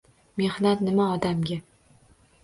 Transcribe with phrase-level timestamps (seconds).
[0.39, 1.57] Mehnat nima odamga